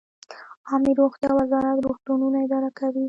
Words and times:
عامې 0.67 0.91
روغتیا 1.01 1.31
وزارت 1.39 1.77
روغتونونه 1.85 2.37
اداره 2.45 2.69
کوي 2.79 2.99